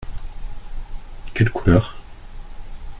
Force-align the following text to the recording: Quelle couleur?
Quelle 1.35 1.51
couleur? 1.51 1.95